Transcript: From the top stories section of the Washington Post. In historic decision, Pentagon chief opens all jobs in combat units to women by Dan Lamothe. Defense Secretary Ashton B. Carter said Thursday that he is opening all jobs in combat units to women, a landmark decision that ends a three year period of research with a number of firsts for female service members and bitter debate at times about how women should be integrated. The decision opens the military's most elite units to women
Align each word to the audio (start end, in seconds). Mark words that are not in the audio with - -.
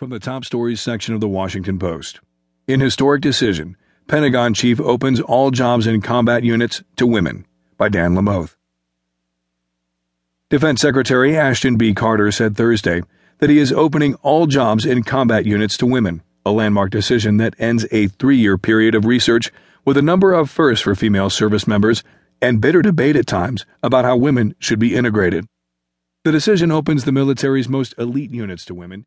From 0.00 0.08
the 0.08 0.18
top 0.18 0.46
stories 0.46 0.80
section 0.80 1.14
of 1.14 1.20
the 1.20 1.28
Washington 1.28 1.78
Post. 1.78 2.20
In 2.66 2.80
historic 2.80 3.20
decision, 3.20 3.76
Pentagon 4.08 4.54
chief 4.54 4.80
opens 4.80 5.20
all 5.20 5.50
jobs 5.50 5.86
in 5.86 6.00
combat 6.00 6.42
units 6.42 6.82
to 6.96 7.06
women 7.06 7.44
by 7.76 7.90
Dan 7.90 8.14
Lamothe. 8.14 8.56
Defense 10.48 10.80
Secretary 10.80 11.36
Ashton 11.36 11.76
B. 11.76 11.92
Carter 11.92 12.32
said 12.32 12.56
Thursday 12.56 13.02
that 13.40 13.50
he 13.50 13.58
is 13.58 13.74
opening 13.74 14.14
all 14.22 14.46
jobs 14.46 14.86
in 14.86 15.02
combat 15.02 15.44
units 15.44 15.76
to 15.76 15.84
women, 15.84 16.22
a 16.46 16.50
landmark 16.50 16.90
decision 16.90 17.36
that 17.36 17.54
ends 17.58 17.86
a 17.90 18.06
three 18.06 18.38
year 18.38 18.56
period 18.56 18.94
of 18.94 19.04
research 19.04 19.52
with 19.84 19.98
a 19.98 20.02
number 20.02 20.32
of 20.32 20.48
firsts 20.48 20.82
for 20.82 20.94
female 20.94 21.28
service 21.28 21.66
members 21.66 22.02
and 22.40 22.62
bitter 22.62 22.80
debate 22.80 23.16
at 23.16 23.26
times 23.26 23.66
about 23.82 24.06
how 24.06 24.16
women 24.16 24.54
should 24.58 24.78
be 24.78 24.96
integrated. 24.96 25.44
The 26.24 26.32
decision 26.32 26.70
opens 26.70 27.04
the 27.04 27.12
military's 27.12 27.68
most 27.68 27.94
elite 27.98 28.30
units 28.30 28.64
to 28.64 28.74
women 28.74 29.04